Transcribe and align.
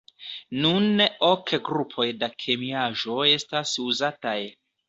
Nune 0.63 1.05
ok 1.27 1.53
grupoj 1.69 2.07
da 2.23 2.31
kemiaĵo 2.45 3.21
estas 3.37 3.79
uzataj. 3.89 4.39